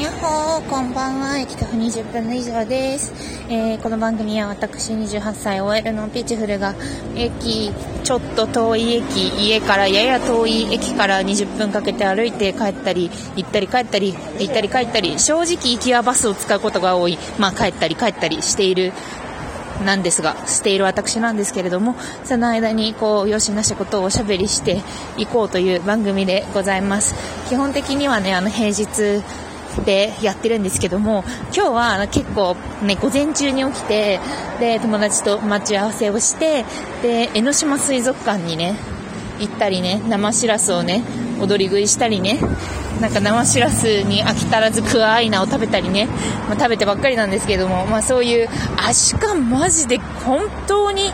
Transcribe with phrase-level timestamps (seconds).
[0.00, 1.38] やっほー、こんばんは。
[1.38, 3.12] 駅徒歩20分の以上です。
[3.50, 6.74] えー、この番組は私28歳 OL のピーチフルが
[7.14, 7.70] 駅、
[8.02, 18.94] ちょっと遠い駅、家からやや遠い駅から20分かけて歩いて帰ったり、行ったり帰ったり、行ったり帰ったり、正直行きはバスを使うことが多い、まあ帰ったり帰ったりしている
[19.84, 21.94] なんですが、している私なんですけれども、
[22.24, 24.80] その間にこう、よしなしことをおしゃべりして
[25.18, 27.14] いこうという番組でございます。
[27.50, 29.22] 基本的にはね、あの平日、
[29.84, 31.24] でやってるんですけども
[31.54, 34.20] 今日は結構ね午前中に起きて
[34.58, 36.64] で友達と待ち合わせをして
[37.02, 38.76] で江ノ島水族館にね
[39.38, 41.02] 行ったりね生しらすをね
[41.40, 42.38] 踊り食いしたりね
[43.00, 46.06] なんか生しらすに飽き足らずクワアイナを食べたりね、
[46.48, 51.10] まあ、食べてばっかりなんですけども、まあ、そういうアシカマジで本当に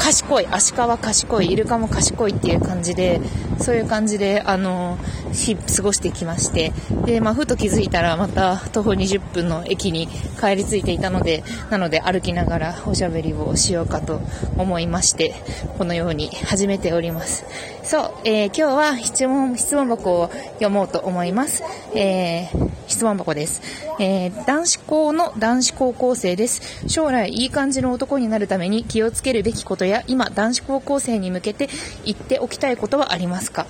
[0.00, 3.20] 賢い、アシカは賢い、イルカも賢いっていう感じで、
[3.58, 4.98] そういう感じで、あの、
[5.32, 6.72] 日過ごしてきまして、
[7.04, 10.08] で、まあ、ふと気づいたらまた徒歩20分の駅に
[10.40, 14.22] 帰り着いていたので、なので歩きながらおしゃべりをしようかと
[14.56, 15.34] 思いまして、
[15.76, 17.44] このように始めております。
[17.90, 21.62] そう、えー、今日は質問、質問箱を読もうと思います。
[21.94, 23.62] えー、質問箱です。
[23.98, 26.88] えー、男子校の男子高校生です。
[26.88, 31.68] 将来いい感じの男になるために気をつけるべきことや、今男子高校生に向けて
[32.04, 33.66] 言っておきたいことはありますか？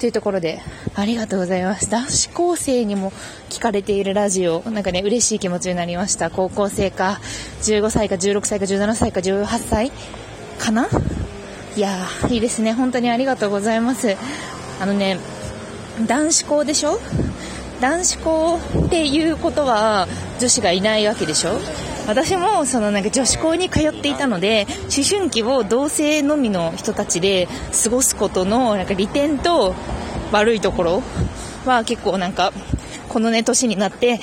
[0.00, 0.60] というところで、
[0.94, 1.88] ありがとうございます。
[1.90, 3.12] 男子高生にも
[3.48, 6.30] 聞かれているラジオ、なんかね、嬉しい気持ちになりました。
[6.30, 7.20] 高校生か、
[7.62, 9.92] 15歳か16歳か17歳か18歳
[10.58, 10.88] かな？
[11.76, 12.72] いや、いいですね。
[12.72, 14.16] 本当にありがとうございます。
[14.80, 15.18] あのね、
[16.06, 16.98] 男子校でしょ？
[17.80, 20.06] 男子校っていうことは
[20.40, 21.58] 女子がいないわけでしょ？
[22.06, 27.48] 私もそのなんか女子校に通っていたので思春期を同性のみの人たちで
[27.82, 29.74] 過ごすことのなんか利点と
[30.32, 31.02] 悪いところ
[31.64, 32.52] は結構なんか
[33.08, 34.20] このね年になって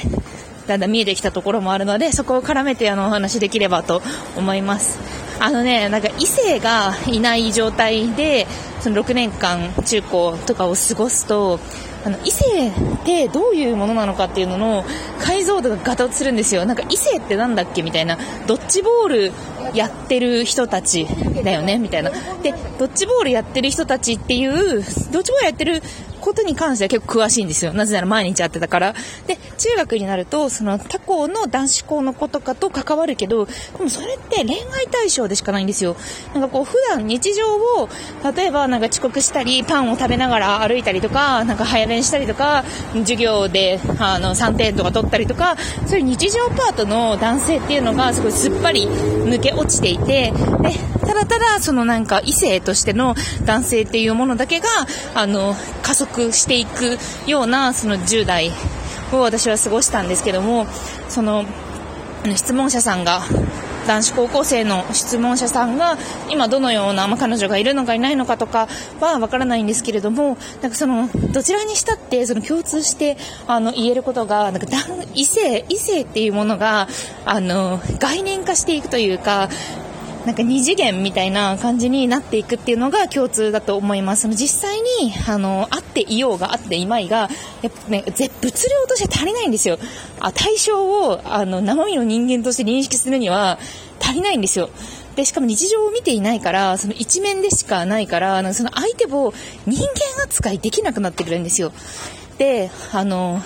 [0.67, 4.01] だんだん見えてきたところもあるのでそこを絡めてあのお話できればと
[4.37, 4.99] 思います。
[5.39, 8.45] あのねなんか異性がいない状態で
[8.79, 11.59] その6年間中高とかを過ごすと
[12.03, 12.73] あの異性っ
[13.05, 14.83] てどういうものなのかっていうのの
[15.19, 16.65] 解像度がガタッとするんですよ。
[16.65, 18.17] なんか異性ってなんだっけみたいな。
[18.47, 19.31] ドッジボール
[19.73, 21.07] やってる人たち
[21.43, 22.09] だよねみたいな。
[22.41, 25.81] でドッジボールやってる人たちっていうドッジボールやってる
[26.21, 27.73] ことに関しては結構詳しいんですよ。
[27.73, 28.93] なぜなら毎日会ってたから。
[29.27, 35.95] で、中学になると、その他校の男子校の子とかと関わるけど、でもそれって恋愛対象でしかないんですよ。
[36.33, 37.45] なんかこう普段日常
[37.81, 37.89] を、
[38.35, 45.55] 例えばなんか遅刻したり、パンを食べながら歩いたりとか、なんか早弁したりとか、授業であの3点とか取ったりとか、
[45.87, 50.31] そういう日常パートの男性っていうのがすごいすっぱり抜け落ちていて、
[50.61, 53.15] で、ただただそのなんか異性としての
[53.45, 54.67] 男性っていうものだけが、
[55.15, 58.51] あの、加速していくようなその10代
[59.11, 60.65] を私は過ごしたんですけども
[61.09, 61.45] その
[62.35, 63.21] 質問者さんが
[63.87, 65.97] 男子高校生の質問者さんが
[66.29, 68.67] 今どのような、まあ、彼女がいるのかいないのかとか
[68.99, 73.17] はわからないんですけれどもなんかそのどちらにしたってその共通して
[73.47, 74.67] あの言えることがなんか
[75.15, 76.87] 異性異性っていうものが
[77.25, 79.49] あの概念化していくというか
[80.25, 84.23] なんか二次元みたいな感じになっていくっていうのが共通だと思います。
[84.23, 87.29] その実際に、あの、あっていようがあっていまいが、
[87.63, 89.79] やっぱね、物量として足りないんですよ。
[90.19, 93.57] あ対象を、あの、生身の人間として認識するには
[93.99, 94.69] 足りないんですよ。
[95.15, 99.33] で、しかも日常を見ていないから、その一面でしかないから、その相手を
[99.65, 101.73] 人間扱いできなくなってくるんですよ。
[102.41, 103.39] で、あの、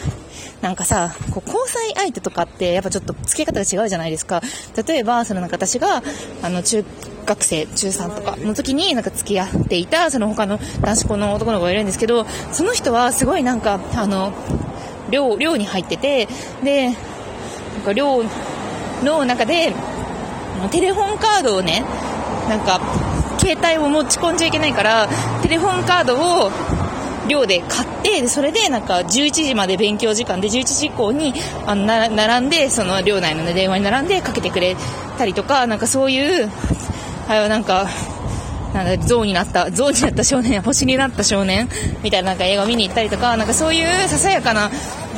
[0.61, 4.41] なんかさ、こう交際相手とかってやっぱちょっと付け方が違うじゃないですか。
[4.87, 6.01] 例えば、そのなんか私が、
[6.41, 6.85] あの、中
[7.25, 14.31] 学生、中3とかの時になんか付き合っていた、その他の男子校の男の子がいるんですけど、その人はすごいなんか、あの、
[15.09, 16.29] 寮、寮に入ってて、
[16.63, 16.95] で、なん
[17.83, 18.23] か寮
[19.03, 19.73] の中で、
[20.71, 21.83] テレホンカードをね、
[22.47, 22.79] なんか、
[23.39, 25.09] 携帯を持ち込んじゃいけないから、
[25.41, 26.49] テレホンカードを
[27.27, 31.33] 寮で買ってそれでなんか11時まで勉強時間で11時以降に
[31.65, 34.75] あの並んでその寮内の、ね、電話に並んでかけてくれ
[35.17, 36.49] たりとかなんかそういう
[37.27, 37.87] あれなんか
[38.75, 41.69] なんか、象になった、象になった少年、星になった少年
[42.03, 44.69] みたいななんか映画を見に行ったりとか、なんかそういうささやかな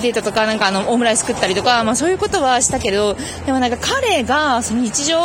[0.02, 3.16] デートとか、なんかあの、オムライス食ったりとか、まあそういうことはしたけど、
[3.46, 5.24] でもなんか彼が、その日常を、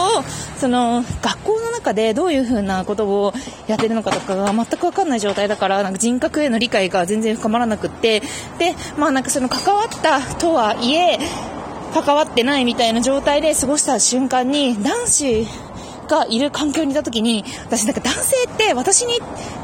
[0.59, 3.35] その、学校の中でどういうふうなことを
[3.67, 8.21] やってるのかとかが全くわかんない状態だから、なんか人格への理解が全然深まらなくって、
[8.59, 11.19] で、まあなんかその関わったとはいえ、
[11.93, 15.47] 関わってないみたいな状態で過ごした瞬間に、男子
[16.13, 19.15] がいる環境にいた時に、私なんか男性って私に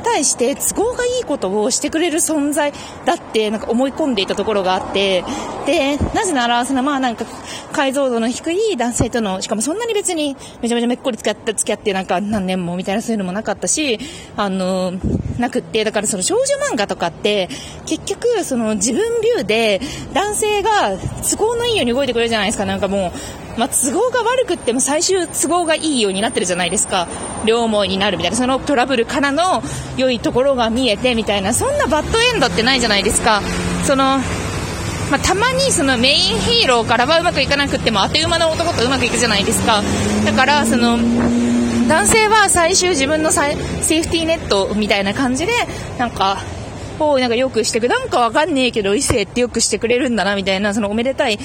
[0.02, 2.72] 対して都合がいいことをしてくれる存在
[3.04, 5.24] だってなんか思い込んでいたところがあって、
[5.66, 7.26] で、なぜなら、そのまあなんか
[7.72, 13.98] 解像度の低い男性との、しかもそんなに別にめちゃめちゃめっこり付き合って、付き合ってなんか何年もみたいなそういうのもなかったし、
[14.36, 14.92] あの、
[15.38, 17.48] なくって、だからその少女漫画とかって、
[17.86, 19.02] 結局その自分
[19.36, 19.80] 流で
[20.14, 20.96] 男性が
[21.30, 27.08] 都合のいいように動いてくれるじゃないですか、なんかもう、まあ、都合が悪くっても最終都合がいいようになってるじゃないですか。
[27.44, 29.62] 両思いになるみたいな、そのトラブルからの
[29.96, 33.42] 良いところが見えてみたいな、そんなバッドエンドってないじゃないですか。
[33.84, 34.18] その、
[35.10, 39.82] まあ、たまにそのメインヒーローからはうまくいかなくっても当て馬の男とうまくいくじゃないですか。
[40.24, 40.98] だから、その、
[41.88, 45.52] 男性は最終自分のセーフティーネットみたいな感じで、
[45.98, 46.38] なんか、
[47.04, 51.38] をなんかよくしてくなんかわかんねえけど異性ってよくしてくれるんだなみたいなそのおめでたい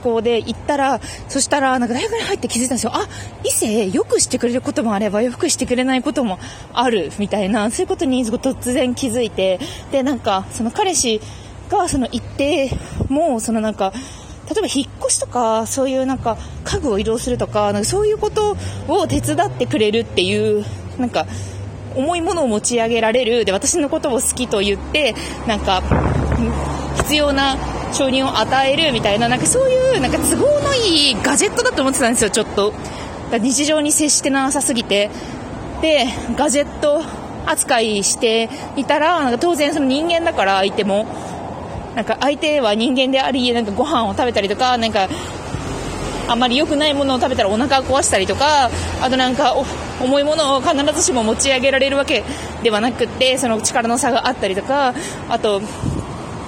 [0.00, 2.92] 思考で行ったらそしたらなんか大学に入って気づいたんですよ。
[2.94, 3.06] あ
[3.44, 6.38] 異性よくしてくれることもあればよくしてくれないことも
[6.72, 9.58] あるみたいなそういうことに突然気づいて
[9.92, 11.20] でなんかその彼氏
[11.70, 12.70] がその行って
[13.08, 13.92] もうそのなんか
[14.50, 18.56] 例えば引っ越しとかそういうなんか家具を移動するとかなんかそういうこと
[18.88, 20.64] を手伝ってくれるっていう
[20.98, 21.26] なんか
[21.94, 25.14] 重いものを持ち上げられるで私のことを好きと言って
[25.46, 25.82] なんか
[26.96, 27.56] 必要な
[27.92, 32.72] 承認を与えるみたいななんかそういうなんか都合のいいガジェットだと思ってたんですよちょっと。
[33.32, 35.10] 日常に接してなさすぎて。
[35.80, 36.06] で
[36.36, 37.02] ガジェット
[37.46, 41.06] 扱いしていたらなんか当然その人間だから相手も
[41.94, 45.08] なんか相手は人間でありなんかご飯を食べたりとかなんか
[46.28, 48.70] あんまり良くないものを食べたらお腹を壊したりとか
[49.00, 49.54] あとなんか
[50.00, 52.24] 重いものを必ずしも持ち上げられるわけ
[52.62, 54.94] ではなくてその力の差があったりとか
[55.28, 55.60] あと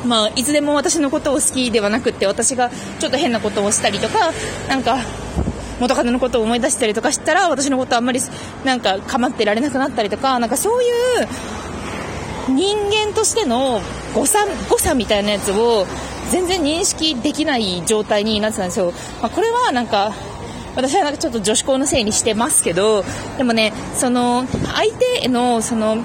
[0.06, 4.32] まあ、いつでも私のことを好きではなくて私がちょっと変なことをしたりとか
[4.68, 4.96] なんか
[5.78, 8.20] 元カノのことを思い出したりとかしたら私のことあんまり
[8.64, 10.90] なんか構ってられなくなったりとかなんかそういう
[12.48, 13.80] 人間としての
[14.14, 15.86] 誤差誤差みたいなやつを
[16.30, 18.92] 全然認識できない状態になってたんですよ。
[19.20, 20.12] まあ、これはなんか
[20.74, 23.04] 私はなんかちょっと女子校のせいにしてますけど
[23.36, 25.96] でもねその相手のその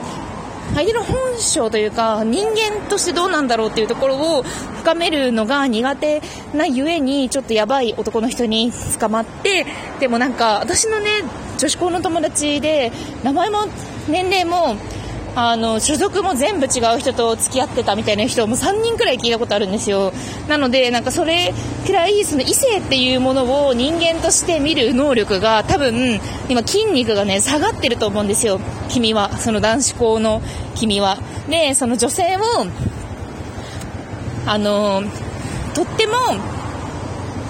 [0.74, 6.22] 相手の本性というか人間としてどうなんだろうっていうところを深めるのが苦手
[6.54, 9.66] なゆえにちょっとやばい男の人に捕まって
[10.00, 11.24] でもなんか私のね
[11.58, 12.92] 女子校の友達で
[13.24, 13.60] 名前も
[14.10, 14.76] 年齢も
[15.40, 20.12] あの所属も全部違う人と付き合ってたみたいな人も3人くらい聞いたことあるんですよ。
[20.48, 21.54] なのでなんかそれ
[21.86, 26.20] くらいその異性っていうものを人間として見る能力が多分
[26.50, 28.60] 今筋肉がね下がってると思うんですよ。
[28.90, 29.38] 君は。
[29.38, 30.42] その男子校の
[30.74, 31.20] 君は。
[31.48, 32.40] でその女性を
[34.48, 35.04] あの
[35.76, 36.16] とっても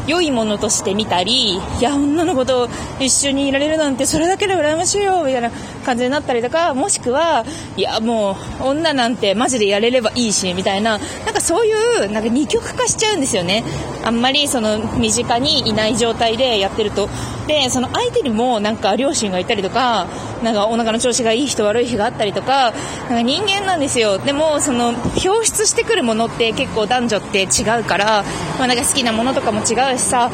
[0.07, 2.69] 良いものとして見たりいや女の子と
[2.99, 5.51] 一緒にいられるなんてそれだけで羨ましいよみたいな
[5.87, 7.45] 感じになったりとか、もしくは、
[7.77, 11.73] いや、もう、女なんてマジでやれればいいし、みたいな、なんかそうい
[12.05, 13.63] う、なんか二極化しちゃうんですよね。
[14.03, 17.07] あんまりその身近にいない状態でやってると。
[17.47, 20.07] で、その相手にもなんか両親がいたりとか、
[20.43, 22.73] なんかお腹の調子がいい日と悪い日があったりとか、
[23.09, 24.17] なんか人間なんですよ。
[24.17, 28.23] でも、その、表出してくるものって結構男女って違うから、
[28.57, 30.29] まあなんか好きなものとかも違うしさ、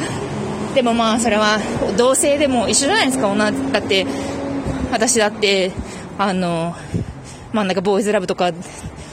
[0.74, 1.58] でもまあそれは
[1.96, 4.06] 同性でも一緒じゃないですか女だって
[4.90, 5.70] 私だって、
[6.18, 6.74] あの、
[7.52, 8.50] まあなんかボーイズラブとか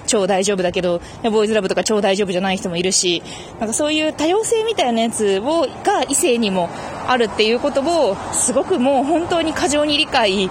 [0.08, 3.22] 超大丈夫だけど、ボーイズラブとか超大丈夫じゃない人もいるし、
[3.60, 6.70] なんかそういう多様性みたいなやつを、が異性にも
[7.08, 10.50] あるっていうことを、すごくもう本当に過剰に理解、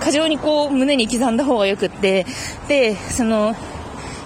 [0.00, 2.26] 過剰にこう胸に刻んだ方がよくって、
[2.68, 3.54] で、その、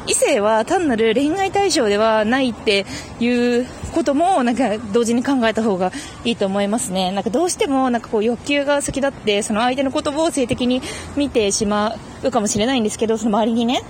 [0.07, 2.85] 異性は単なる恋愛対象ではないって
[3.21, 5.93] いうこともなんか同時に考えた方が
[6.25, 7.13] いいと思いますね。
[7.13, 10.83] なんかどうしてもなんかこう欲求が先立ってその相手のことを性的に
[11.17, 13.83] 見てしまうかもしれないんですけど、その周りにね、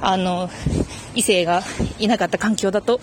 [0.00, 0.48] あの、
[1.14, 1.62] 異性が
[1.98, 3.00] いなかった環境だと、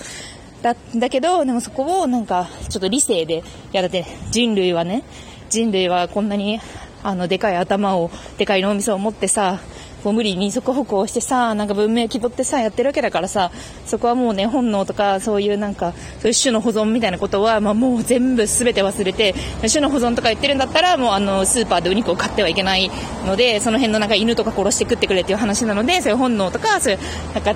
[0.61, 3.41] だ、だけど、でもそこをなんかちょっと理性でい
[3.73, 5.03] やられて、人類はね、
[5.49, 6.59] 人類はこんなに
[7.03, 9.59] あの、でかい頭を、でかい脳みそを持ってさ、
[10.03, 13.51] こう無理に二足歩行してさ、なんか文明気取ってさ、やってるわけだからさ、
[13.85, 19.35] そこはもうね、本能とか、そういうなんか、そういう種の保存みたいなことは、まあもう全部全て忘れて、
[19.67, 22.91] 種の保存とか言ってるんだったら、もうあの、スーパーでお肉を買ってはいけない
[23.25, 26.99] ので、その辺のなんか犬とか殺して食ってくれっていう話なので、そういう本能とか、そういう、
[27.33, 27.55] なんか、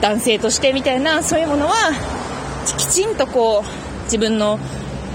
[0.00, 1.74] 男性としてみたいな、そういうものは、
[2.64, 4.58] きちんとこう、自分の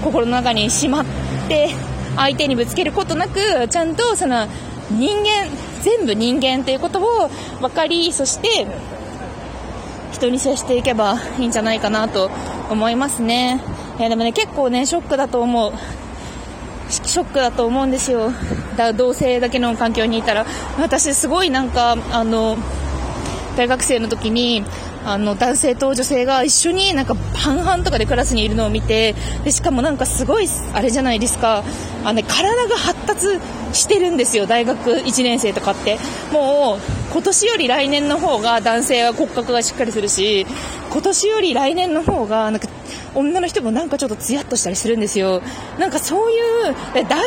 [0.02, 1.04] 心の中にしまっ
[1.48, 1.70] て、
[2.16, 4.46] 相手にぶつけることなく、ちゃんとその
[4.90, 5.48] 人間、
[5.82, 8.66] 全部人間ということを分かり、そして
[10.12, 12.30] 人に接していけばいいんじゃないかなと
[12.70, 13.60] 思いますね。
[13.98, 15.72] いやでもね、結構ね、ショックだと思う。
[16.88, 18.30] ショックだと思うんですよ。
[18.76, 20.46] だ同性だけの環境にいたら。
[20.78, 22.56] 私すごいなんか、あの、
[23.56, 24.64] 大学生の時に、
[25.06, 31.62] あの、男性と女性が一緒になんか半々とかでクラスにいるのを見て、で、しかもなんかすごい、あれじゃないですか、
[32.02, 33.38] あのね、体が発達
[33.72, 35.98] してるんですよ、大学1年生とかって。
[36.32, 40.44] もう、今年より来年の方が男性は骨格がしっかりするし、
[40.90, 42.66] 今年より来年の方が、なんか、
[43.14, 45.40] 女の人もなんかちょっとツヤっとしたりするんですよ。
[45.78, 46.34] なんかそうい
[46.70, 46.74] う、
[47.08, 47.20] 大、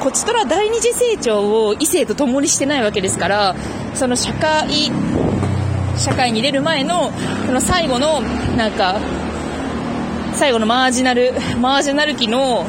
[0.00, 3.56] こっちとら第二次成長を異性と共にしてないわけですから、
[3.94, 4.92] その社会、
[6.02, 7.12] 社会に出る前の、
[7.46, 8.20] その最後の、
[8.56, 9.00] なんか、
[10.34, 12.66] 最後のマージナル、マージナル期の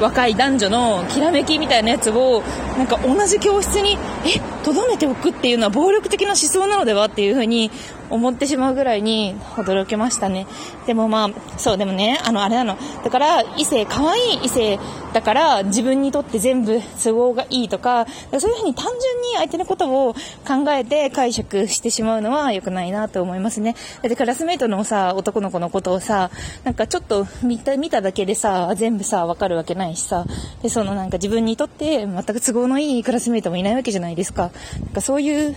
[0.00, 2.42] 若い男女のきらめきみたいなやつを、
[2.76, 7.70] なんか同じ教室に、え、とどめておくっていうのは暴力的な思想なのではっていうふうに
[8.10, 10.46] 思ってしまうぐらいに驚けましたね。
[10.86, 12.76] でもまあ、そう、でもね、あの、あれなの。
[13.04, 14.78] だから、異性、可愛い異性
[15.12, 18.06] だから、自分にとって全部都合がいいとか、
[18.38, 20.14] そういうふうに単純に相手のことを
[20.46, 23.74] 考えて解釈してしまうのは良くないなと思いますね。
[24.02, 26.30] だってクラスメイトのさ、男の子のことをさ、
[26.64, 30.24] なんかちょっと見た、見ただけでさ、全部さ、わかるわけないしさ、
[30.62, 34.50] で、そのなんか自分にとって全く都合のいいクラスメイトもいないわけじゃないですか。
[34.80, 35.56] なんかそういう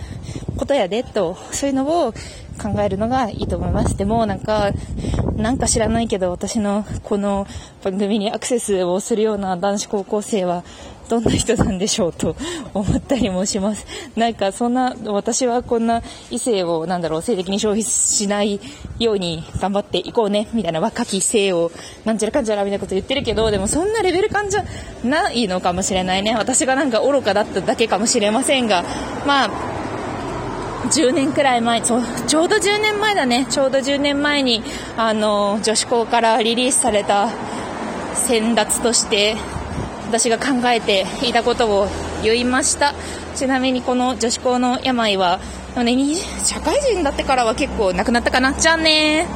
[0.56, 2.14] ことやで、と、そういうのを
[2.60, 3.96] 考えるのがいいと思います。
[3.96, 4.70] でもなんか、
[5.36, 7.46] なんか知らないけど私のこの
[7.82, 10.64] 番組にアクセスをするような男子高校生は
[11.08, 12.36] どんな人なんでしょうと
[12.72, 13.86] 思ったりもします。
[14.16, 18.60] なんかそんな、私はこんな異性をなんだろう、性的に消費しない
[18.98, 21.70] ように頑張っていこうね、みたいな若き性を
[22.04, 24.64] なんちゃらかんちゃらみたいなこと言ってるけど、でもそんなレベル感じゃ
[25.04, 26.34] ないのかもしれないね。
[26.36, 28.84] 私がなんか愚かだっただけかもしれませんが、
[29.26, 29.50] まあ、
[30.90, 34.62] 10年くらい前ちょ、ちょうど10年前だね、ちょうど10年前に、
[34.96, 37.28] あの、女子校からリリースされた
[38.14, 39.36] 選抜として、
[40.08, 41.88] 私が考えていたことを
[42.22, 42.94] 言いました。
[43.34, 45.40] ちなみにこの女子校の病は、
[45.76, 46.14] ね、
[46.44, 48.52] 社会人になってからは結構なくなったかな。
[48.52, 49.26] じゃあね